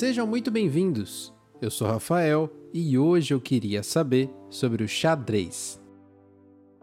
Sejam 0.00 0.26
muito 0.26 0.50
bem-vindos. 0.50 1.30
Eu 1.60 1.70
sou 1.70 1.86
Rafael 1.86 2.50
e 2.72 2.96
hoje 2.96 3.34
eu 3.34 3.38
queria 3.38 3.82
saber 3.82 4.30
sobre 4.48 4.82
o 4.82 4.88
xadrez. 4.88 5.78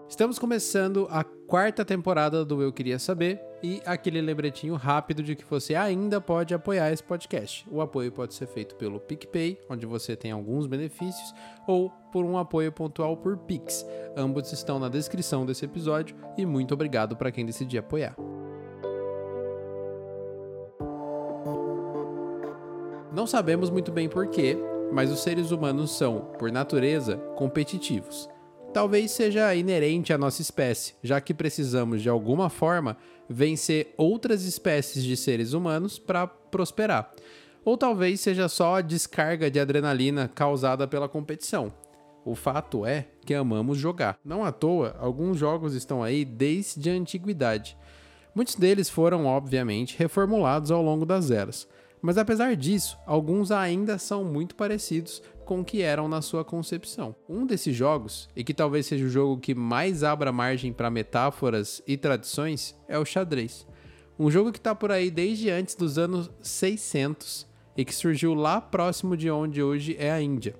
Estamos 0.07 0.38
começando 0.38 1.07
a 1.10 1.24
quarta 1.24 1.84
temporada 1.84 2.46
do 2.46 2.61
Eu 2.61 2.71
Queria 2.71 3.00
Saber 3.00 3.42
e 3.64 3.82
aquele 3.88 4.21
lembretinho 4.21 4.75
rápido 4.75 5.24
de 5.24 5.36
que 5.36 5.43
você 5.43 5.74
ainda 5.74 6.21
pode 6.21 6.54
apoiar 6.54 6.92
esse 6.92 7.02
podcast. 7.02 7.66
O 7.71 7.82
apoio 7.82 8.11
pode 8.11 8.36
ser 8.36 8.46
feito 8.46 8.75
pelo 8.75 9.00
PicPay, 9.00 9.60
onde 9.68 9.88
você 9.88 10.15
tem 10.15 10.29
alguns 10.29 10.68
benefícios, 10.68 11.34
ou 11.68 11.89
por 12.11 12.24
um 12.24 12.38
apoio 12.38 12.71
pontual 12.71 13.18
por 13.18 13.36
Pix. 13.36 13.84
Ambos 14.15 14.54
estão 14.54 14.78
na 14.78 14.89
descrição 14.89 15.43
desse 15.43 15.65
episódio 15.65 16.15
e 16.38 16.46
muito 16.46 16.75
obrigado 16.75 17.18
para 17.18 17.32
quem 17.32 17.47
decidir 17.47 17.79
apoiar. 17.79 18.15
Não 23.18 23.26
sabemos 23.26 23.71
muito 23.71 23.92
bem 23.92 24.07
porquê, 24.07 24.56
mas 24.92 25.12
os 25.12 25.21
seres 25.21 25.50
humanos 25.50 25.89
são, 25.98 26.36
por 26.38 26.52
natureza, 26.52 27.18
competitivos. 27.36 28.30
Talvez 28.71 29.10
seja 29.10 29.56
inerente 29.56 30.14
à 30.14 30.20
nossa 30.20 30.39
espécie, 30.39 30.94
já 31.02 31.20
que 31.20 31.34
precisamos 31.34 32.03
de 32.03 32.09
alguma 32.09 32.48
forma 32.48 32.95
vencer 33.28 33.92
outras 33.98 34.44
espécies 34.44 35.03
de 35.03 35.17
seres 35.17 35.53
humanos 35.53 35.98
para 35.98 36.28
prosperar. 36.28 37.11
Ou 37.66 37.75
talvez 37.75 38.22
seja 38.22 38.48
só 38.48 38.75
a 38.75 38.81
descarga 38.81 39.50
de 39.50 39.59
adrenalina 39.59 40.30
causada 40.36 40.88
pela 40.88 41.09
competição. 41.09 41.73
O 42.23 42.36
fato 42.36 42.86
é 42.86 43.08
que 43.25 43.34
amamos 43.34 43.80
jogar. 43.80 44.19
Não 44.23 44.45
à 44.45 44.52
toa, 44.52 44.95
alguns 45.00 45.39
jogos 45.39 45.73
estão 45.73 46.03
aí 46.03 46.23
desde 46.23 46.88
a 46.88 46.94
antiguidade. 46.94 47.75
Muitos 48.36 48.53
deles 48.53 48.91
foram, 48.91 49.25
obviamente, 49.25 49.97
reformulados 49.97 50.69
ao 50.69 50.84
longo 50.84 51.03
das 51.03 51.31
eras. 51.31 51.67
Mas 52.02 52.17
apesar 52.17 52.56
disso, 52.56 52.98
alguns 53.06 53.52
ainda 53.52 53.98
são 53.98 54.23
muito 54.23 54.56
parecidos 54.56 55.22
com 55.45 55.62
o 55.62 55.66
que 55.66 55.81
eram 55.81 56.08
na 56.08 56.22
sua 56.22 56.44
concepção. 56.44 57.16
Um 57.28 57.45
desses 57.45 57.76
jogos, 57.76 58.30
e 58.36 58.44
que 58.44 58.53
talvez 58.53 58.86
seja 58.86 59.06
o 59.06 59.09
jogo 59.09 59.40
que 59.40 59.56
mais 59.56 60.03
abra 60.03 60.31
margem 60.31 60.73
para 60.73 60.90
metáforas 60.90 61.81
e 61.88 61.98
tradições, 61.98 62.75
é 62.88 63.00
o 63.00 63.06
xadrez. 63.06 63.66
Um 64.20 64.30
jogo 64.30 64.52
que 64.52 64.58
está 64.58 64.75
por 64.75 64.92
aí 64.92 65.09
desde 65.09 65.50
antes 65.50 65.75
dos 65.75 65.98
anos 65.98 66.30
600 66.42 67.48
e 67.78 67.86
que 67.86 67.94
surgiu 67.94 68.34
lá 68.34 68.59
próximo 68.59 69.16
de 69.16 69.30
onde 69.30 69.62
hoje 69.62 69.95
é 70.00 70.12
a 70.12 70.22
Índia. 70.22 70.56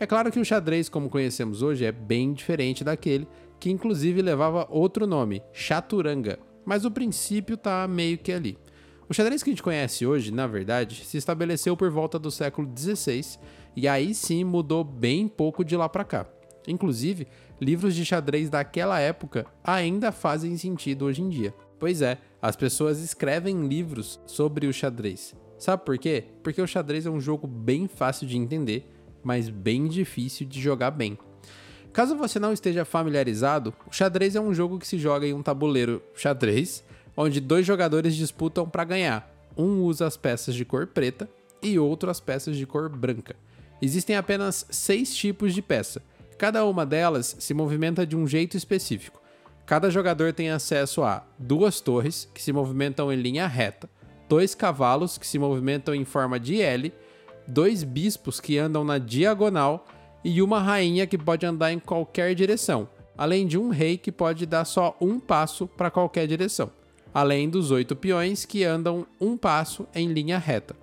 É 0.00 0.06
claro 0.06 0.32
que 0.32 0.40
o 0.40 0.44
xadrez, 0.44 0.88
como 0.88 1.08
conhecemos 1.08 1.62
hoje, 1.62 1.84
é 1.84 1.92
bem 1.92 2.32
diferente 2.32 2.82
daquele, 2.82 3.28
que 3.60 3.70
inclusive 3.70 4.20
levava 4.20 4.66
outro 4.68 5.06
nome, 5.06 5.42
chaturanga, 5.52 6.38
mas 6.64 6.84
o 6.84 6.90
princípio 6.90 7.54
está 7.54 7.86
meio 7.86 8.18
que 8.18 8.32
ali. 8.32 8.58
O 9.08 9.12
xadrez 9.12 9.42
que 9.42 9.50
a 9.50 9.52
gente 9.52 9.62
conhece 9.62 10.06
hoje, 10.06 10.30
na 10.30 10.46
verdade, 10.46 11.04
se 11.04 11.18
estabeleceu 11.18 11.76
por 11.76 11.90
volta 11.90 12.18
do 12.18 12.30
século 12.30 12.70
XVI 12.74 13.38
e 13.76 13.86
aí 13.86 14.14
sim 14.14 14.44
mudou 14.44 14.82
bem 14.82 15.28
pouco 15.28 15.62
de 15.62 15.76
lá 15.76 15.88
para 15.88 16.04
cá. 16.04 16.26
Inclusive, 16.66 17.26
livros 17.60 17.94
de 17.94 18.02
xadrez 18.02 18.48
daquela 18.48 18.98
época 18.98 19.46
ainda 19.62 20.10
fazem 20.10 20.56
sentido 20.56 21.04
hoje 21.04 21.20
em 21.20 21.28
dia. 21.28 21.54
Pois 21.78 22.00
é, 22.00 22.16
as 22.40 22.56
pessoas 22.56 23.00
escrevem 23.00 23.66
livros 23.66 24.18
sobre 24.26 24.66
o 24.66 24.72
xadrez. 24.72 25.34
Sabe 25.58 25.84
por 25.84 25.98
quê? 25.98 26.24
Porque 26.42 26.62
o 26.62 26.66
xadrez 26.66 27.04
é 27.04 27.10
um 27.10 27.20
jogo 27.20 27.46
bem 27.46 27.86
fácil 27.86 28.26
de 28.26 28.38
entender, 28.38 28.90
mas 29.22 29.50
bem 29.50 29.86
difícil 29.86 30.46
de 30.46 30.58
jogar 30.60 30.90
bem. 30.90 31.18
Caso 31.92 32.16
você 32.16 32.38
não 32.38 32.54
esteja 32.54 32.86
familiarizado, 32.86 33.74
o 33.86 33.92
xadrez 33.92 34.34
é 34.34 34.40
um 34.40 34.54
jogo 34.54 34.78
que 34.78 34.86
se 34.86 34.98
joga 34.98 35.26
em 35.26 35.34
um 35.34 35.42
tabuleiro 35.42 36.02
xadrez 36.14 36.82
onde 37.16 37.40
dois 37.40 37.66
jogadores 37.66 38.14
disputam 38.14 38.68
para 38.68 38.84
ganhar. 38.84 39.30
Um 39.56 39.82
usa 39.82 40.06
as 40.06 40.16
peças 40.16 40.54
de 40.54 40.64
cor 40.64 40.86
preta 40.86 41.28
e 41.62 41.78
outro 41.78 42.10
as 42.10 42.20
peças 42.20 42.56
de 42.56 42.66
cor 42.66 42.88
branca. 42.88 43.36
Existem 43.80 44.16
apenas 44.16 44.66
seis 44.70 45.14
tipos 45.14 45.54
de 45.54 45.62
peça. 45.62 46.02
Cada 46.38 46.64
uma 46.64 46.84
delas 46.84 47.36
se 47.38 47.54
movimenta 47.54 48.06
de 48.06 48.16
um 48.16 48.26
jeito 48.26 48.56
específico. 48.56 49.20
Cada 49.66 49.90
jogador 49.90 50.32
tem 50.32 50.50
acesso 50.50 51.02
a 51.02 51.24
duas 51.38 51.80
torres, 51.80 52.28
que 52.34 52.42
se 52.42 52.52
movimentam 52.52 53.12
em 53.12 53.16
linha 53.16 53.46
reta, 53.46 53.88
dois 54.28 54.54
cavalos, 54.54 55.16
que 55.16 55.26
se 55.26 55.38
movimentam 55.38 55.94
em 55.94 56.04
forma 56.04 56.38
de 56.38 56.60
L, 56.60 56.92
dois 57.46 57.82
bispos 57.82 58.40
que 58.40 58.58
andam 58.58 58.84
na 58.84 58.98
diagonal 58.98 59.86
e 60.22 60.42
uma 60.42 60.60
rainha 60.60 61.06
que 61.06 61.16
pode 61.16 61.46
andar 61.46 61.72
em 61.72 61.78
qualquer 61.78 62.34
direção, 62.34 62.88
além 63.16 63.46
de 63.46 63.56
um 63.56 63.70
rei 63.70 63.96
que 63.96 64.12
pode 64.12 64.44
dar 64.44 64.64
só 64.64 64.96
um 65.00 65.18
passo 65.18 65.66
para 65.66 65.90
qualquer 65.90 66.26
direção 66.26 66.70
além 67.14 67.48
dos 67.48 67.70
oito 67.70 67.94
peões 67.94 68.44
que 68.44 68.64
andam 68.64 69.06
um 69.20 69.36
passo 69.36 69.86
em 69.94 70.08
linha 70.08 70.36
reta. 70.36 70.74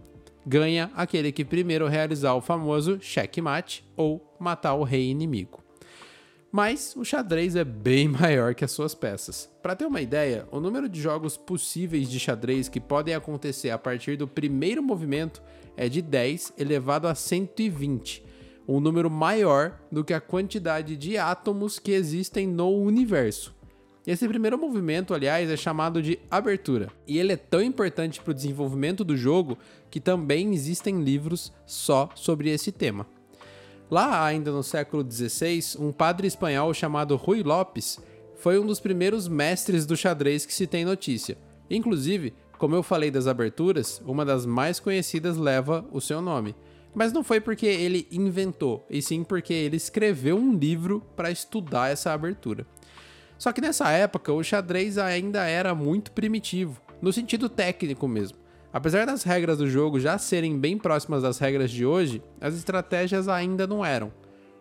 Ganha 0.47 0.89
aquele 0.95 1.29
que 1.31 1.43
primeiro 1.43 1.87
realizar 1.87 2.33
o 2.33 2.41
famoso 2.41 2.97
checkmate 3.01 3.83
ou 3.97 4.25
matar 4.39 4.73
o 4.75 4.83
rei 4.83 5.09
inimigo. 5.09 5.61
Mas 6.49 6.95
o 6.95 7.05
xadrez 7.05 7.55
é 7.55 7.63
bem 7.63 8.07
maior 8.09 8.55
que 8.55 8.63
as 8.63 8.71
suas 8.71 8.95
peças. 8.95 9.49
Para 9.61 9.75
ter 9.75 9.85
uma 9.85 10.01
ideia, 10.01 10.47
o 10.51 10.59
número 10.59 10.87
de 10.87 11.01
jogos 11.01 11.35
possíveis 11.35 12.09
de 12.09 12.19
xadrez 12.19 12.69
que 12.69 12.79
podem 12.79 13.13
acontecer 13.13 13.69
a 13.69 13.77
partir 13.77 14.17
do 14.17 14.27
primeiro 14.27 14.81
movimento 14.81 15.41
é 15.75 15.89
de 15.89 16.01
10 16.01 16.53
elevado 16.57 17.07
a 17.07 17.15
120, 17.15 18.23
um 18.67 18.79
número 18.79 19.09
maior 19.09 19.79
do 19.91 20.03
que 20.03 20.13
a 20.13 20.21
quantidade 20.21 20.95
de 20.95 21.17
átomos 21.17 21.77
que 21.77 21.91
existem 21.91 22.47
no 22.47 22.69
universo. 22.69 23.60
Esse 24.05 24.27
primeiro 24.27 24.57
movimento, 24.57 25.13
aliás, 25.13 25.47
é 25.49 25.55
chamado 25.55 26.01
de 26.01 26.17
abertura, 26.29 26.89
e 27.07 27.19
ele 27.19 27.33
é 27.33 27.37
tão 27.37 27.61
importante 27.61 28.19
para 28.19 28.31
o 28.31 28.33
desenvolvimento 28.33 29.03
do 29.03 29.15
jogo 29.15 29.59
que 29.91 29.99
também 29.99 30.53
existem 30.53 31.03
livros 31.03 31.53
só 31.67 32.09
sobre 32.15 32.49
esse 32.49 32.71
tema. 32.71 33.05
Lá, 33.91 34.25
ainda 34.25 34.51
no 34.51 34.63
século 34.63 35.05
XVI, 35.09 35.77
um 35.77 35.91
padre 35.91 36.25
espanhol 36.25 36.73
chamado 36.73 37.15
Rui 37.15 37.43
Lopes 37.43 37.99
foi 38.35 38.57
um 38.57 38.65
dos 38.65 38.79
primeiros 38.79 39.27
mestres 39.27 39.85
do 39.85 39.95
xadrez 39.95 40.47
que 40.47 40.53
se 40.53 40.65
tem 40.65 40.83
notícia. 40.83 41.37
Inclusive, 41.69 42.33
como 42.57 42.75
eu 42.75 42.81
falei 42.81 43.11
das 43.11 43.27
aberturas, 43.27 44.01
uma 44.05 44.25
das 44.25 44.47
mais 44.47 44.79
conhecidas 44.79 45.37
leva 45.37 45.85
o 45.91 46.01
seu 46.01 46.21
nome. 46.21 46.55
Mas 46.93 47.13
não 47.13 47.23
foi 47.23 47.39
porque 47.39 47.65
ele 47.67 48.07
inventou, 48.11 48.85
e 48.89 49.01
sim 49.01 49.23
porque 49.23 49.53
ele 49.53 49.77
escreveu 49.77 50.37
um 50.37 50.57
livro 50.57 51.01
para 51.15 51.29
estudar 51.29 51.91
essa 51.91 52.11
abertura. 52.11 52.65
Só 53.41 53.51
que 53.51 53.59
nessa 53.59 53.89
época 53.89 54.31
o 54.31 54.43
xadrez 54.43 54.99
ainda 54.99 55.47
era 55.47 55.73
muito 55.73 56.11
primitivo, 56.11 56.79
no 57.01 57.11
sentido 57.11 57.49
técnico 57.49 58.07
mesmo. 58.07 58.37
Apesar 58.71 59.07
das 59.07 59.23
regras 59.23 59.57
do 59.57 59.67
jogo 59.67 59.99
já 59.99 60.15
serem 60.19 60.59
bem 60.59 60.77
próximas 60.77 61.23
das 61.23 61.39
regras 61.39 61.71
de 61.71 61.83
hoje, 61.83 62.21
as 62.39 62.53
estratégias 62.53 63.27
ainda 63.27 63.65
não 63.65 63.83
eram. 63.83 64.13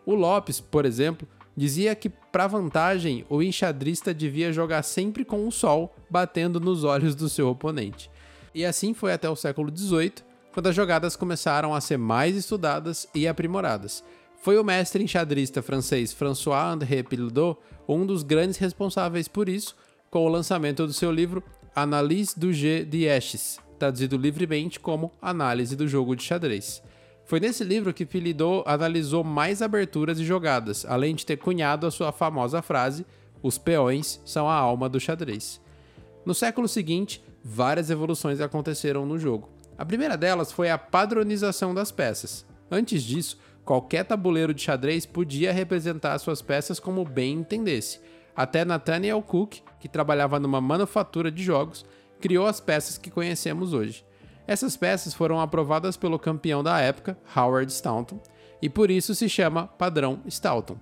O 0.06 0.14
Lopes, 0.14 0.60
por 0.60 0.86
exemplo, 0.86 1.28
dizia 1.54 1.94
que 1.94 2.08
para 2.08 2.46
vantagem 2.46 3.26
o 3.28 3.42
enxadrista 3.42 4.14
devia 4.14 4.50
jogar 4.50 4.82
sempre 4.82 5.26
com 5.26 5.46
o 5.46 5.52
sol 5.52 5.94
batendo 6.08 6.58
nos 6.58 6.82
olhos 6.82 7.14
do 7.14 7.28
seu 7.28 7.50
oponente. 7.50 8.10
E 8.54 8.64
assim 8.64 8.94
foi 8.94 9.12
até 9.12 9.28
o 9.28 9.36
século 9.36 9.70
XVIII, 9.76 10.14
quando 10.54 10.68
as 10.68 10.74
jogadas 10.74 11.16
começaram 11.16 11.74
a 11.74 11.82
ser 11.82 11.98
mais 11.98 12.34
estudadas 12.34 13.06
e 13.14 13.28
aprimoradas. 13.28 14.02
Foi 14.40 14.58
o 14.58 14.64
mestre 14.64 15.04
enxadrista 15.04 15.60
francês 15.60 16.14
François-André 16.14 17.02
Pilot 17.02 17.58
um 17.86 18.06
dos 18.06 18.22
grandes 18.22 18.56
responsáveis 18.56 19.28
por 19.28 19.50
isso, 19.50 19.76
com 20.10 20.24
o 20.24 20.28
lançamento 20.28 20.86
do 20.86 20.94
seu 20.94 21.12
livro 21.12 21.44
Analyse 21.76 22.40
du 22.40 22.50
jeu 22.50 22.86
d'Eches, 22.86 23.58
traduzido 23.78 24.16
livremente 24.16 24.80
como 24.80 25.12
Análise 25.20 25.76
do 25.76 25.86
Jogo 25.86 26.16
de 26.16 26.22
Xadrez. 26.22 26.82
Foi 27.26 27.38
nesse 27.38 27.62
livro 27.62 27.92
que 27.92 28.06
Philidot 28.06 28.64
analisou 28.66 29.22
mais 29.22 29.60
aberturas 29.60 30.18
e 30.18 30.24
jogadas, 30.24 30.86
além 30.86 31.14
de 31.14 31.26
ter 31.26 31.36
cunhado 31.36 31.86
a 31.86 31.90
sua 31.90 32.10
famosa 32.10 32.62
frase: 32.62 33.04
Os 33.42 33.58
peões 33.58 34.22
são 34.24 34.48
a 34.48 34.54
alma 34.54 34.88
do 34.88 34.98
xadrez. 34.98 35.60
No 36.24 36.34
século 36.34 36.66
seguinte, 36.66 37.22
várias 37.44 37.90
evoluções 37.90 38.40
aconteceram 38.40 39.04
no 39.04 39.18
jogo. 39.18 39.50
A 39.76 39.84
primeira 39.84 40.16
delas 40.16 40.50
foi 40.50 40.70
a 40.70 40.78
padronização 40.78 41.74
das 41.74 41.92
peças. 41.92 42.46
Antes 42.70 43.02
disso, 43.02 43.38
Qualquer 43.64 44.04
tabuleiro 44.04 44.52
de 44.52 44.62
xadrez 44.62 45.06
podia 45.06 45.52
representar 45.52 46.18
suas 46.18 46.42
peças 46.42 46.80
como 46.80 47.04
bem 47.04 47.34
entendesse. 47.34 48.00
Até 48.34 48.64
Nathaniel 48.64 49.22
Cook, 49.22 49.58
que 49.78 49.88
trabalhava 49.88 50.40
numa 50.40 50.60
manufatura 50.60 51.30
de 51.30 51.42
jogos, 51.42 51.84
criou 52.20 52.46
as 52.46 52.60
peças 52.60 52.98
que 52.98 53.10
conhecemos 53.10 53.72
hoje. 53.72 54.04
Essas 54.46 54.76
peças 54.76 55.14
foram 55.14 55.40
aprovadas 55.40 55.96
pelo 55.96 56.18
campeão 56.18 56.62
da 56.62 56.80
época, 56.80 57.16
Howard 57.36 57.72
Staunton, 57.72 58.20
e 58.60 58.68
por 58.68 58.90
isso 58.90 59.14
se 59.14 59.28
chama 59.28 59.66
padrão 59.66 60.20
Staunton. 60.26 60.76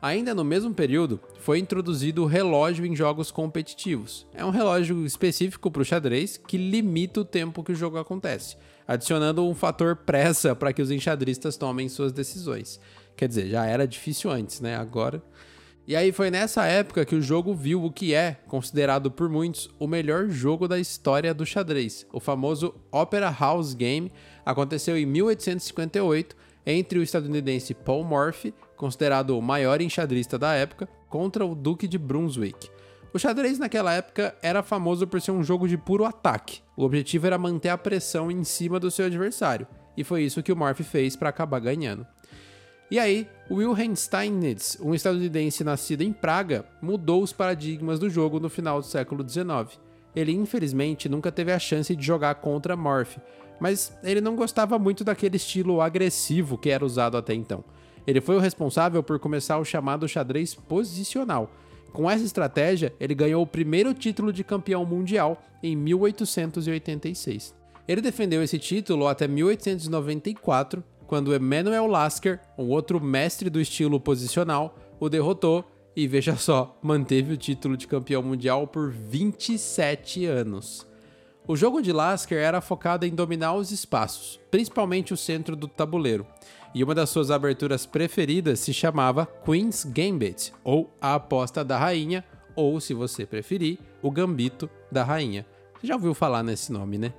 Ainda 0.00 0.34
no 0.34 0.42
mesmo 0.42 0.74
período, 0.74 1.20
foi 1.38 1.60
introduzido 1.60 2.24
o 2.24 2.26
relógio 2.26 2.84
em 2.84 2.96
jogos 2.96 3.30
competitivos. 3.30 4.26
É 4.34 4.44
um 4.44 4.50
relógio 4.50 5.06
específico 5.06 5.70
para 5.70 5.82
o 5.82 5.84
xadrez 5.84 6.36
que 6.36 6.56
limita 6.56 7.20
o 7.20 7.24
tempo 7.24 7.62
que 7.62 7.70
o 7.70 7.76
jogo 7.76 7.98
acontece, 7.98 8.56
adicionando 8.86 9.46
um 9.46 9.54
fator 9.54 9.96
pressa 9.96 10.54
para 10.54 10.72
que 10.72 10.82
os 10.82 10.90
enxadristas 10.90 11.56
tomem 11.56 11.88
suas 11.88 12.12
decisões. 12.12 12.80
Quer 13.16 13.28
dizer, 13.28 13.48
já 13.48 13.66
era 13.66 13.86
difícil 13.86 14.30
antes, 14.30 14.60
né? 14.60 14.76
Agora. 14.76 15.22
E 15.86 15.96
aí 15.96 16.12
foi 16.12 16.30
nessa 16.30 16.64
época 16.64 17.04
que 17.04 17.14
o 17.14 17.20
jogo 17.20 17.54
viu 17.54 17.84
o 17.84 17.90
que 17.90 18.14
é, 18.14 18.38
considerado 18.46 19.10
por 19.10 19.28
muitos, 19.28 19.68
o 19.80 19.88
melhor 19.88 20.28
jogo 20.28 20.68
da 20.68 20.78
história 20.78 21.34
do 21.34 21.44
xadrez. 21.44 22.06
O 22.12 22.20
famoso 22.20 22.74
Opera 22.90 23.34
House 23.36 23.74
Game 23.74 24.12
aconteceu 24.46 24.96
em 24.96 25.04
1858 25.04 26.36
entre 26.64 27.00
o 27.00 27.02
estadunidense 27.02 27.74
Paul 27.74 28.04
Morphy, 28.04 28.54
considerado 28.76 29.36
o 29.36 29.42
maior 29.42 29.80
enxadrista 29.80 30.38
da 30.38 30.54
época, 30.54 30.88
contra 31.08 31.44
o 31.44 31.54
Duque 31.54 31.88
de 31.88 31.98
Brunswick. 31.98 32.70
O 33.14 33.18
xadrez 33.18 33.58
naquela 33.58 33.92
época 33.92 34.34
era 34.40 34.62
famoso 34.62 35.06
por 35.06 35.20
ser 35.20 35.32
um 35.32 35.44
jogo 35.44 35.68
de 35.68 35.76
puro 35.76 36.06
ataque. 36.06 36.62
O 36.74 36.82
objetivo 36.82 37.26
era 37.26 37.36
manter 37.36 37.68
a 37.68 37.76
pressão 37.76 38.30
em 38.30 38.42
cima 38.42 38.80
do 38.80 38.90
seu 38.90 39.04
adversário, 39.04 39.66
e 39.94 40.02
foi 40.02 40.22
isso 40.22 40.42
que 40.42 40.50
o 40.50 40.56
Morphy 40.56 40.82
fez 40.82 41.14
para 41.14 41.28
acabar 41.28 41.60
ganhando. 41.60 42.06
E 42.90 42.98
aí, 42.98 43.28
Wilhelm 43.50 43.94
Steinitz, 43.94 44.78
um 44.80 44.94
estadunidense 44.94 45.62
nascido 45.62 46.02
em 46.02 46.12
Praga, 46.12 46.64
mudou 46.80 47.22
os 47.22 47.32
paradigmas 47.32 47.98
do 47.98 48.08
jogo 48.08 48.40
no 48.40 48.48
final 48.48 48.80
do 48.80 48.86
século 48.86 49.28
XIX. 49.28 49.78
Ele, 50.16 50.32
infelizmente, 50.32 51.08
nunca 51.08 51.30
teve 51.30 51.52
a 51.52 51.58
chance 51.58 51.94
de 51.94 52.04
jogar 52.04 52.36
contra 52.36 52.76
Morphy, 52.76 53.20
mas 53.60 53.96
ele 54.02 54.20
não 54.20 54.36
gostava 54.36 54.78
muito 54.78 55.04
daquele 55.04 55.36
estilo 55.36 55.80
agressivo 55.82 56.56
que 56.56 56.70
era 56.70 56.84
usado 56.84 57.16
até 57.16 57.34
então. 57.34 57.62
Ele 58.06 58.20
foi 58.20 58.36
o 58.36 58.40
responsável 58.40 59.02
por 59.02 59.18
começar 59.18 59.58
o 59.58 59.64
chamado 59.64 60.08
xadrez 60.08 60.54
posicional. 60.54 61.50
Com 61.92 62.10
essa 62.10 62.24
estratégia, 62.24 62.94
ele 62.98 63.14
ganhou 63.14 63.42
o 63.42 63.46
primeiro 63.46 63.92
título 63.92 64.32
de 64.32 64.42
campeão 64.42 64.84
mundial 64.84 65.42
em 65.62 65.76
1886. 65.76 67.54
Ele 67.86 68.00
defendeu 68.00 68.42
esse 68.42 68.58
título 68.58 69.06
até 69.06 69.28
1894, 69.28 70.82
quando 71.06 71.34
Emanuel 71.34 71.86
Lasker, 71.86 72.40
um 72.56 72.68
outro 72.68 73.00
mestre 73.00 73.50
do 73.50 73.60
estilo 73.60 74.00
posicional, 74.00 74.78
o 74.98 75.08
derrotou 75.08 75.64
e 75.94 76.08
veja 76.08 76.36
só, 76.36 76.78
manteve 76.82 77.34
o 77.34 77.36
título 77.36 77.76
de 77.76 77.86
campeão 77.86 78.22
mundial 78.22 78.66
por 78.66 78.90
27 78.90 80.24
anos. 80.24 80.86
O 81.46 81.56
jogo 81.56 81.82
de 81.82 81.92
Lasker 81.92 82.38
era 82.38 82.60
focado 82.60 83.04
em 83.04 83.12
dominar 83.12 83.54
os 83.54 83.72
espaços, 83.72 84.38
principalmente 84.48 85.12
o 85.12 85.16
centro 85.16 85.56
do 85.56 85.66
tabuleiro, 85.66 86.24
e 86.72 86.84
uma 86.84 86.94
das 86.94 87.10
suas 87.10 87.32
aberturas 87.32 87.84
preferidas 87.84 88.60
se 88.60 88.72
chamava 88.72 89.26
Queen's 89.26 89.84
Gambit, 89.84 90.52
ou 90.62 90.88
a 91.00 91.16
aposta 91.16 91.64
da 91.64 91.76
rainha, 91.76 92.24
ou, 92.54 92.80
se 92.80 92.94
você 92.94 93.26
preferir, 93.26 93.80
o 94.00 94.08
gambito 94.08 94.70
da 94.90 95.02
rainha. 95.02 95.44
Você 95.80 95.88
já 95.88 95.94
ouviu 95.94 96.14
falar 96.14 96.44
nesse 96.44 96.70
nome, 96.70 96.96
né? 96.96 97.12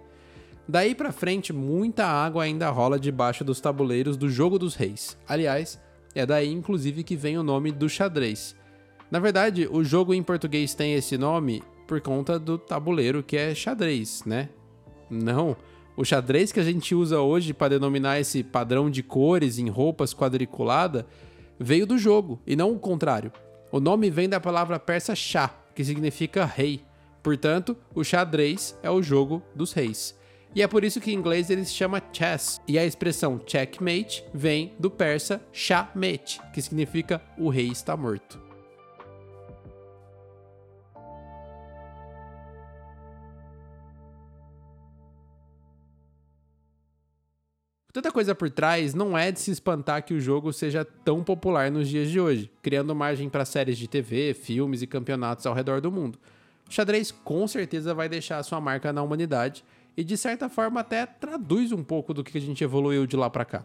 Daí 0.66 0.96
para 0.96 1.12
frente, 1.12 1.52
muita 1.52 2.06
água 2.06 2.46
ainda 2.46 2.70
rola 2.70 2.98
debaixo 2.98 3.44
dos 3.44 3.60
tabuleiros 3.60 4.16
do 4.16 4.30
Jogo 4.30 4.58
dos 4.58 4.76
Reis. 4.76 5.18
Aliás, 5.28 5.82
é 6.16 6.26
daí 6.26 6.50
inclusive 6.50 7.04
que 7.04 7.18
vem 7.18 7.38
o 7.38 7.44
nome 7.44 7.74
do 7.74 7.90
xadrez. 7.90 8.56
Na 9.12 9.20
verdade, 9.20 9.68
o 9.70 9.84
jogo 9.84 10.14
em 10.14 10.24
português 10.24 10.74
tem 10.74 10.94
esse 10.94 11.18
nome 11.18 11.62
por 11.94 12.02
conta 12.02 12.40
do 12.40 12.58
tabuleiro 12.58 13.22
que 13.22 13.38
é 13.38 13.54
xadrez, 13.54 14.24
né? 14.26 14.50
Não, 15.12 15.56
o 15.96 16.04
xadrez 16.04 16.52
que 16.52 16.60
a 16.60 16.64
gente 16.64 16.96
usa 16.96 17.22
hoje 17.22 17.54
para 17.54 17.76
denominar 17.76 18.20
esse 18.20 18.42
padrão 18.44 18.90
de 18.90 19.04
cores 19.04 19.60
em 19.60 19.70
roupas 19.70 20.12
quadriculada 20.12 21.06
veio 21.60 21.86
do 21.86 21.96
jogo 21.96 22.42
e 22.48 22.56
não 22.56 22.72
o 22.72 22.80
contrário. 22.80 23.32
O 23.72 23.80
nome 23.80 24.10
vem 24.10 24.28
da 24.28 24.40
palavra 24.40 24.80
persa 24.80 25.14
chá, 25.14 25.56
que 25.76 25.86
significa 25.86 26.46
rei. 26.46 26.82
Portanto, 27.22 27.78
o 27.94 28.04
xadrez 28.04 28.76
é 28.82 28.90
o 28.90 29.04
jogo 29.04 29.44
dos 29.54 29.72
reis. 29.72 30.18
E 30.56 30.64
é 30.64 30.68
por 30.68 30.84
isso 30.84 31.00
que 31.00 31.12
em 31.12 31.16
inglês 31.16 31.52
ele 31.52 31.64
se 31.64 31.74
chama 31.76 32.02
chess. 32.12 32.60
E 32.68 32.80
a 32.80 32.84
expressão 32.84 33.40
checkmate 33.46 34.26
vem 34.34 34.74
do 34.80 34.90
persa 34.90 35.40
shahmate, 35.52 36.42
que 36.56 36.62
significa 36.62 37.22
o 37.38 37.50
rei 37.50 37.68
está 37.68 37.96
morto. 37.96 38.43
Tanta 47.94 48.12
coisa 48.12 48.34
por 48.34 48.50
trás, 48.50 48.96
não 48.96 49.16
é 49.16 49.32
de 49.32 49.40
se 49.40 49.52
espantar 49.52 50.04
que 50.04 50.16
o 50.16 50.20
jogo 50.20 50.52
seja 50.52 50.84
tão 50.84 51.24
popular 51.24 51.70
nos 51.70 51.88
dias 51.88 52.10
de 52.10 52.20
hoje, 52.20 52.52
criando 52.60 52.96
margem 52.96 53.30
para 53.30 53.46
séries 53.46 53.78
de 53.78 53.88
TV, 53.88 54.34
filmes 54.34 54.82
e 54.82 54.88
campeonatos 54.88 55.46
ao 55.46 55.54
redor 55.54 55.80
do 55.80 55.92
mundo. 55.92 56.18
O 56.68 56.74
xadrez 56.74 57.12
com 57.12 57.48
certeza 57.48 57.94
vai 57.94 58.10
deixar 58.10 58.42
sua 58.42 58.60
marca 58.60 58.92
na 58.92 59.04
humanidade 59.04 59.64
e 59.96 60.04
de 60.04 60.18
certa 60.18 60.50
forma 60.50 60.80
até 60.80 61.06
traduz 61.06 61.72
um 61.72 61.84
pouco 61.84 62.16
do 62.16 62.24
que 62.24 62.36
a 62.36 62.42
gente 62.42 62.64
evoluiu 62.64 63.06
de 63.06 63.16
lá 63.16 63.30
para 63.30 63.46
cá. 63.46 63.64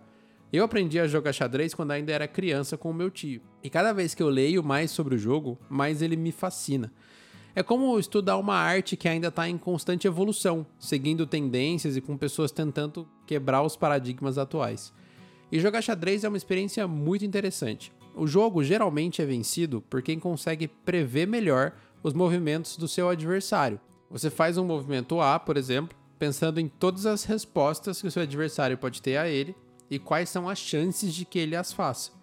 Eu 0.53 0.63
aprendi 0.63 1.01
a 1.01 1.07
jogar 1.07 1.33
xadrez 1.33 1.73
quando 1.73 1.93
ainda 1.93 2.13
era 2.13 2.29
criança 2.29 2.77
com 2.77 2.91
o 2.91 2.95
meu 2.95 3.11
tio, 3.11 3.41
e 3.65 3.71
cada 3.71 3.95
vez 3.95 4.15
que 4.15 4.23
eu 4.23 4.29
leio 4.29 4.63
mais 4.63 4.91
sobre 4.91 5.15
o 5.15 5.19
jogo, 5.19 5.59
mais 5.71 6.03
ele 6.03 6.17
me 6.17 6.33
fascina. 6.33 6.93
É 7.55 7.62
como 7.62 7.99
estudar 7.99 8.37
uma 8.37 8.55
arte 8.55 8.97
que 8.97 9.09
ainda 9.09 9.29
está 9.29 9.49
em 9.49 9.59
constante 9.59 10.06
evolução, 10.06 10.67
seguindo 10.79 11.27
tendências 11.27 11.97
e 11.97 12.00
com 12.00 12.17
pessoas 12.17 12.53
tentando 12.53 13.09
quebrar 13.27 13.62
os 13.62 13.77
paradigmas 13.77 14.39
atuais. 14.39 14.93
E 15.50 15.59
jogar 15.59 15.83
xadrez 15.83 16.25
é 16.25 16.29
uma 16.29 16.37
experiência 16.37 16.87
muito 16.87 17.25
interessante. 17.25 17.93
O 18.15 18.27
jogo 18.27 18.62
geralmente 18.62 19.23
é 19.23 19.27
vencido 19.27 19.81
por 19.81 20.03
quem 20.03 20.19
consegue 20.19 20.69
prever 20.69 21.27
melhor 21.27 21.73
os 22.03 22.12
movimentos 22.12 22.77
do 22.77 22.87
seu 22.87 23.09
adversário. 23.09 23.81
Você 24.11 24.31
faz 24.31 24.56
um 24.59 24.65
movimento 24.65 25.21
A, 25.21 25.39
por 25.39 25.56
exemplo, 25.56 25.97
pensando 26.19 26.61
em 26.61 26.69
todas 26.69 27.06
as 27.06 27.25
respostas 27.25 28.01
que 28.01 28.09
o 28.09 28.11
seu 28.11 28.23
adversário 28.23 28.77
pode 28.77 29.01
ter 29.01 29.17
a 29.17 29.29
ele 29.29 29.55
e 29.91 29.99
quais 29.99 30.29
são 30.29 30.49
as 30.49 30.59
chances 30.59 31.15
de 31.15 31.25
que 31.25 31.39
ele 31.39 31.56
as 31.56 31.73
faça. 31.73 32.18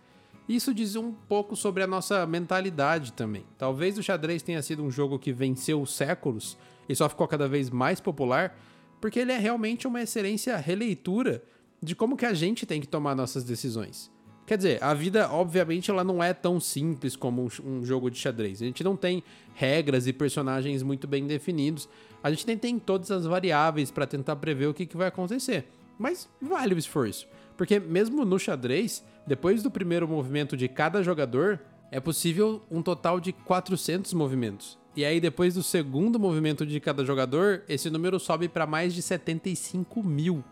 Isso 0.48 0.74
diz 0.74 0.96
um 0.96 1.12
pouco 1.12 1.56
sobre 1.56 1.82
a 1.82 1.88
nossa 1.88 2.26
mentalidade 2.28 3.14
também. 3.14 3.44
Talvez 3.58 3.98
o 3.98 4.04
xadrez 4.04 4.44
tenha 4.44 4.62
sido 4.62 4.84
um 4.84 4.92
jogo 4.92 5.18
que 5.18 5.34
venceu 5.34 5.84
séculos 5.86 6.58
e 6.88 6.96
só 6.96 7.10
ficou 7.10 7.28
cada 7.28 7.48
vez 7.48 7.70
mais 7.72 8.00
popular, 8.00 8.56
porque 9.02 9.20
ele 9.20 9.32
é 9.32 9.38
realmente 9.38 9.88
uma 9.88 10.02
excelência 10.02 10.56
releitura 10.58 11.44
de 11.82 11.96
como 11.96 12.16
que 12.16 12.26
a 12.26 12.34
gente 12.34 12.66
tem 12.66 12.80
que 12.80 12.88
tomar 12.88 13.16
nossas 13.16 13.44
decisões. 13.44 14.12
Quer 14.46 14.58
dizer, 14.58 14.84
a 14.84 14.94
vida, 14.94 15.28
obviamente, 15.32 15.90
ela 15.90 16.04
não 16.04 16.24
é 16.24 16.32
tão 16.32 16.60
simples 16.60 17.16
como 17.16 17.50
um 17.64 17.84
jogo 17.84 18.12
de 18.12 18.20
xadrez. 18.20 18.62
A 18.62 18.66
gente 18.66 18.84
não 18.84 18.96
tem 18.96 19.24
regras 19.56 20.06
e 20.06 20.14
personagens 20.14 20.84
muito 20.84 21.08
bem 21.08 21.26
definidos. 21.26 21.90
A 22.22 22.30
gente 22.30 22.46
nem 22.46 22.56
tem 22.56 22.78
todas 22.78 23.10
as 23.10 23.26
variáveis 23.26 23.90
para 23.90 24.06
tentar 24.06 24.36
prever 24.36 24.68
o 24.68 24.74
que, 24.74 24.86
que 24.86 24.96
vai 24.96 25.08
acontecer. 25.08 25.66
Mas 25.98 26.30
vale 26.40 26.76
o 26.76 26.78
esforço. 26.78 27.28
Porque 27.58 27.80
mesmo 27.80 28.26
no 28.26 28.38
xadrez, 28.38 29.04
depois 29.26 29.64
do 29.64 29.72
primeiro 29.72 30.08
movimento 30.08 30.58
de 30.58 30.68
cada 30.68 31.02
jogador, 31.02 31.60
é 31.92 32.00
possível 32.00 32.62
um 32.70 32.82
total 32.82 33.20
de 33.20 33.32
400 33.32 34.14
movimentos. 34.14 34.78
E 34.96 35.04
aí, 35.04 35.20
depois 35.20 35.56
do 35.56 35.64
segundo 35.64 36.20
movimento 36.20 36.66
de 36.66 36.80
cada 36.80 37.04
jogador, 37.04 37.64
esse 37.68 37.90
número 37.90 38.20
sobe 38.20 38.48
para 38.48 38.66
mais 38.66 38.94
de 38.94 39.02
75 39.02 40.02
mil. 40.02 40.44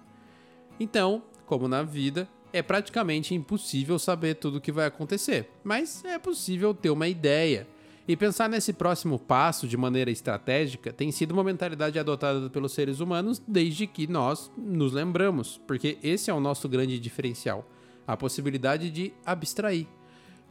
Então, 0.80 1.24
como 1.46 1.68
na 1.68 1.82
vida, 1.82 2.28
é 2.52 2.62
praticamente 2.62 3.34
impossível 3.34 3.98
saber 3.98 4.36
tudo 4.36 4.58
o 4.58 4.62
que 4.62 4.72
vai 4.72 4.86
acontecer, 4.86 5.50
mas 5.64 6.04
é 6.06 6.20
possível 6.20 6.74
ter 6.74 6.90
uma 6.90 7.08
ideia. 7.08 7.68
E 8.08 8.18
pensar 8.18 8.50
nesse 8.50 8.74
próximo 8.74 9.18
passo 9.18 9.68
de 9.68 9.78
maneira 9.78 10.12
estratégica 10.12 10.92
tem 10.92 11.12
sido 11.12 11.32
uma 11.32 11.44
mentalidade 11.44 11.98
adotada 11.98 12.50
pelos 12.50 12.74
seres 12.74 13.00
humanos 13.00 13.42
desde 13.48 13.88
que 13.88 14.08
nós 14.08 14.52
nos 14.58 14.92
lembramos, 14.92 15.62
porque 15.66 15.98
esse 16.04 16.30
é 16.30 16.34
o 16.34 16.40
nosso 16.40 16.68
grande 16.68 17.00
diferencial 17.00 17.66
a 18.08 18.18
possibilidade 18.18 18.90
de 18.90 19.14
abstrair. 19.26 19.88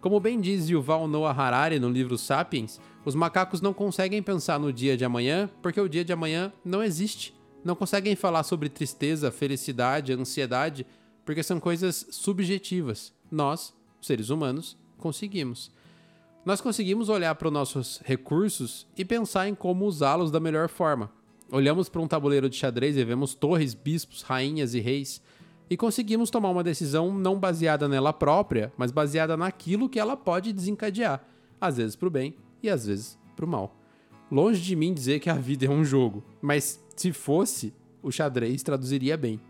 Como 0.01 0.19
bem 0.19 0.41
diz 0.41 0.69
Yuval 0.69 1.07
Noah 1.07 1.39
Harari 1.39 1.79
no 1.79 1.89
livro 1.89 2.19
Sapiens, 2.19 2.81
os 3.05 3.15
macacos 3.15 3.61
não 3.61 3.73
conseguem 3.73 4.23
pensar 4.23 4.59
no 4.59 4.73
dia 4.73 4.97
de 4.97 5.05
amanhã 5.05 5.49
porque 5.61 5.81
o 5.81 5.89
dia 5.89 6.05
de 6.05 6.13
amanhã 6.13 6.53
não 6.65 6.83
existe. 6.83 7.35
Não 7.65 7.77
conseguem 7.77 8.17
falar 8.17 8.43
sobre 8.43 8.69
tristeza, 8.69 9.31
felicidade, 9.31 10.13
ansiedade 10.13 10.85
porque 11.25 11.43
são 11.43 11.61
coisas 11.61 12.07
subjetivas. 12.11 13.13
Nós, 13.31 13.73
seres 14.01 14.29
humanos, 14.29 14.77
conseguimos. 14.99 15.71
Nós 16.45 16.61
conseguimos 16.61 17.09
olhar 17.09 17.35
para 17.37 17.47
os 17.47 17.55
nossos 17.55 18.01
recursos 18.05 18.87
e 18.97 19.05
pensar 19.05 19.49
em 19.49 19.55
como 19.55 19.85
usá-los 19.85 20.31
da 20.31 20.41
melhor 20.41 20.69
forma. 20.69 21.09
Olhamos 21.53 21.89
para 21.89 22.01
um 22.01 22.09
tabuleiro 22.09 22.51
de 22.51 22.57
xadrez 22.57 22.97
e 22.97 23.05
vemos 23.05 23.33
torres, 23.33 23.75
bispos, 23.75 24.23
rainhas 24.23 24.75
e 24.75 24.81
reis 24.81 25.23
e 25.71 25.77
conseguimos 25.77 26.31
tomar 26.31 26.51
uma 26.51 26.65
decisão 26.65 27.15
não 27.15 27.39
baseada 27.39 27.89
nela 27.89 28.13
própria, 28.13 28.73
mas 28.77 28.91
baseada 28.91 29.37
naquilo 29.37 29.89
que 29.89 30.01
ela 30.01 30.17
pode 30.17 30.53
desencadear, 30.53 31.25
às 31.61 31.77
vezes 31.77 31.95
para 31.95 32.09
o 32.09 32.11
bem 32.11 32.35
e 32.61 32.69
às 32.69 32.87
vezes 32.87 33.17
para 33.37 33.45
o 33.45 33.49
mal. 33.49 33.77
Longe 34.31 34.61
de 34.61 34.75
mim 34.75 34.93
dizer 34.93 35.21
que 35.21 35.31
a 35.31 35.35
vida 35.35 35.67
é 35.67 35.71
um 35.71 35.85
jogo, 35.85 36.25
mas 36.41 36.83
se 36.97 37.13
fosse, 37.13 37.73
o 38.03 38.11
xadrez 38.11 38.63
traduziria 38.63 39.17
bem. 39.17 39.41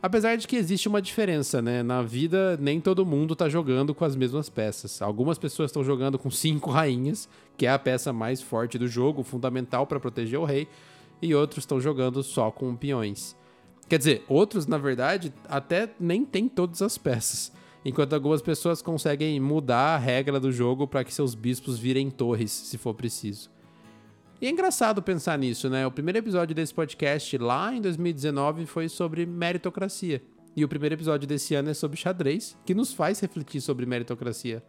Apesar 0.00 0.36
de 0.36 0.46
que 0.46 0.54
existe 0.54 0.86
uma 0.86 1.02
diferença, 1.02 1.60
né? 1.60 1.82
Na 1.82 2.02
vida, 2.02 2.56
nem 2.60 2.80
todo 2.80 3.04
mundo 3.04 3.34
tá 3.34 3.48
jogando 3.48 3.92
com 3.92 4.04
as 4.04 4.14
mesmas 4.14 4.48
peças. 4.48 5.02
Algumas 5.02 5.38
pessoas 5.38 5.70
estão 5.70 5.82
jogando 5.82 6.16
com 6.16 6.30
cinco 6.30 6.70
rainhas, 6.70 7.28
que 7.56 7.66
é 7.66 7.70
a 7.70 7.78
peça 7.78 8.12
mais 8.12 8.40
forte 8.40 8.78
do 8.78 8.86
jogo, 8.86 9.24
fundamental 9.24 9.86
para 9.86 9.98
proteger 9.98 10.38
o 10.38 10.44
rei, 10.44 10.68
e 11.20 11.34
outros 11.34 11.62
estão 11.62 11.80
jogando 11.80 12.22
só 12.22 12.48
com 12.48 12.76
peões. 12.76 13.36
Quer 13.88 13.98
dizer, 13.98 14.24
outros, 14.28 14.66
na 14.66 14.78
verdade, 14.78 15.32
até 15.48 15.88
nem 15.98 16.24
tem 16.24 16.48
todas 16.48 16.80
as 16.80 16.96
peças. 16.96 17.50
enquanto 17.84 18.12
algumas 18.12 18.42
pessoas 18.42 18.82
conseguem 18.82 19.40
mudar 19.40 19.94
a 19.94 19.98
regra 19.98 20.38
do 20.38 20.52
jogo 20.52 20.86
para 20.86 21.02
que 21.02 21.14
seus 21.14 21.34
bispos 21.34 21.78
virem 21.78 22.10
torres, 22.10 22.52
se 22.52 22.76
for 22.76 22.92
preciso. 22.92 23.50
E 24.40 24.46
é 24.46 24.50
engraçado 24.50 25.02
pensar 25.02 25.36
nisso, 25.36 25.68
né? 25.68 25.84
O 25.84 25.90
primeiro 25.90 26.18
episódio 26.18 26.54
desse 26.54 26.72
podcast, 26.72 27.36
lá 27.38 27.74
em 27.74 27.80
2019, 27.80 28.66
foi 28.66 28.88
sobre 28.88 29.26
meritocracia. 29.26 30.22
E 30.54 30.64
o 30.64 30.68
primeiro 30.68 30.94
episódio 30.94 31.26
desse 31.26 31.56
ano 31.56 31.70
é 31.70 31.74
sobre 31.74 31.96
xadrez, 31.96 32.56
que 32.64 32.72
nos 32.72 32.92
faz 32.92 33.18
refletir 33.18 33.60
sobre 33.60 33.84
meritocracia. 33.84 34.62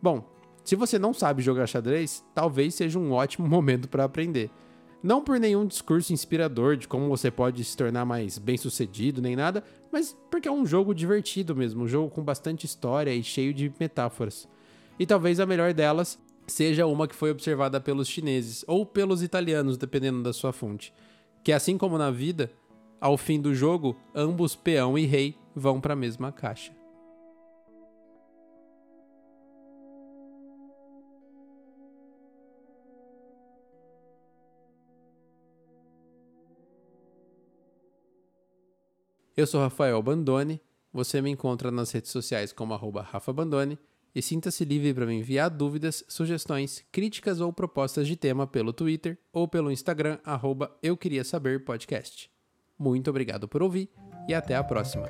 Bom, 0.00 0.24
se 0.62 0.76
você 0.76 1.00
não 1.00 1.12
sabe 1.12 1.42
jogar 1.42 1.66
xadrez, 1.66 2.24
talvez 2.32 2.76
seja 2.76 2.96
um 2.96 3.10
ótimo 3.10 3.46
momento 3.48 3.88
para 3.88 4.04
aprender. 4.04 4.48
Não 5.02 5.20
por 5.20 5.40
nenhum 5.40 5.66
discurso 5.66 6.12
inspirador 6.12 6.76
de 6.76 6.86
como 6.86 7.08
você 7.08 7.28
pode 7.28 7.64
se 7.64 7.76
tornar 7.76 8.04
mais 8.04 8.38
bem-sucedido 8.38 9.20
nem 9.20 9.34
nada, 9.34 9.64
mas 9.90 10.16
porque 10.30 10.46
é 10.46 10.52
um 10.52 10.64
jogo 10.64 10.94
divertido 10.94 11.56
mesmo, 11.56 11.82
um 11.82 11.88
jogo 11.88 12.08
com 12.08 12.22
bastante 12.22 12.66
história 12.66 13.12
e 13.12 13.22
cheio 13.24 13.52
de 13.52 13.72
metáforas. 13.80 14.46
E 14.96 15.06
talvez 15.06 15.40
a 15.40 15.46
melhor 15.46 15.72
delas 15.72 16.20
seja 16.50 16.86
uma 16.86 17.08
que 17.08 17.14
foi 17.14 17.30
observada 17.30 17.80
pelos 17.80 18.08
chineses 18.08 18.64
ou 18.66 18.84
pelos 18.84 19.22
italianos, 19.22 19.78
dependendo 19.78 20.22
da 20.22 20.32
sua 20.32 20.52
fonte. 20.52 20.92
Que 21.42 21.52
assim 21.52 21.78
como 21.78 21.96
na 21.96 22.10
vida, 22.10 22.52
ao 23.00 23.16
fim 23.16 23.40
do 23.40 23.54
jogo, 23.54 23.96
ambos 24.14 24.54
peão 24.54 24.98
e 24.98 25.06
rei 25.06 25.36
vão 25.54 25.80
para 25.80 25.94
a 25.94 25.96
mesma 25.96 26.30
caixa. 26.30 26.72
Eu 39.36 39.46
sou 39.46 39.60
Rafael 39.60 40.02
Bandone, 40.02 40.60
você 40.92 41.22
me 41.22 41.30
encontra 41.30 41.70
nas 41.70 41.90
redes 41.90 42.10
sociais 42.10 42.52
como 42.52 42.74
arroba 42.74 43.00
Rafa 43.00 43.32
Bandone 43.32 43.78
e 44.14 44.22
sinta-se 44.22 44.64
livre 44.64 44.94
para 44.94 45.06
me 45.06 45.14
enviar 45.14 45.50
dúvidas, 45.50 46.04
sugestões, 46.08 46.84
críticas 46.90 47.40
ou 47.40 47.52
propostas 47.52 48.06
de 48.06 48.16
tema 48.16 48.46
pelo 48.46 48.72
Twitter 48.72 49.18
ou 49.32 49.46
pelo 49.46 49.70
Instagram 49.70 50.18
arroba 50.24 50.76
Eu 50.82 50.96
Queria 50.96 51.24
Saber 51.24 51.64
Podcast. 51.64 52.30
Muito 52.78 53.10
obrigado 53.10 53.46
por 53.46 53.62
ouvir 53.62 53.90
e 54.28 54.34
até 54.34 54.56
a 54.56 54.64
próxima. 54.64 55.08